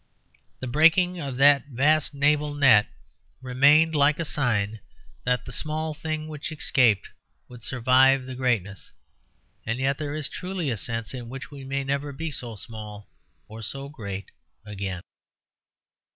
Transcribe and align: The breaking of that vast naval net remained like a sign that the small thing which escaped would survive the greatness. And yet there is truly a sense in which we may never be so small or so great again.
The 0.61 0.65
breaking 0.67 1.19
of 1.19 1.37
that 1.37 1.67
vast 1.67 2.11
naval 2.11 2.55
net 2.55 2.87
remained 3.39 3.93
like 3.93 4.17
a 4.17 4.25
sign 4.25 4.79
that 5.25 5.45
the 5.45 5.51
small 5.51 5.93
thing 5.93 6.27
which 6.27 6.51
escaped 6.51 7.07
would 7.47 7.61
survive 7.61 8.25
the 8.25 8.33
greatness. 8.33 8.93
And 9.63 9.77
yet 9.77 9.99
there 9.99 10.15
is 10.15 10.27
truly 10.27 10.71
a 10.71 10.75
sense 10.77 11.13
in 11.13 11.29
which 11.29 11.51
we 11.51 11.63
may 11.65 11.83
never 11.83 12.11
be 12.11 12.31
so 12.31 12.55
small 12.55 13.11
or 13.47 13.61
so 13.61 13.89
great 13.89 14.31
again. 14.65 15.03